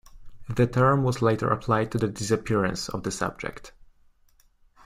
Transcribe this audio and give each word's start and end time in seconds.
The 0.49 0.65
term 0.65 1.03
was 1.03 1.21
later 1.21 1.47
applied 1.51 1.91
to 1.91 1.99
the 1.99 2.07
disappearance 2.07 2.89
of 2.89 3.03
the 3.03 3.11
subject. 3.11 3.71